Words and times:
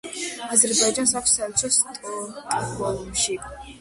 აზერბაიჯანს 0.55 1.13
აქვს 1.21 1.35
საელჩო 1.39 1.71
სტოკჰოლმში. 1.77 3.37